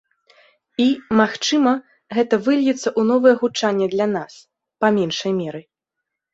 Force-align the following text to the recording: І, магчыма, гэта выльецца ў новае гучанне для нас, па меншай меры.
І, 0.35 0.87
магчыма, 1.19 1.73
гэта 2.17 2.41
выльецца 2.49 2.85
ў 2.85 3.01
новае 3.11 3.35
гучанне 3.45 3.87
для 3.95 4.11
нас, 4.17 4.33
па 4.83 4.87
меншай 4.99 5.31
меры. 5.41 5.61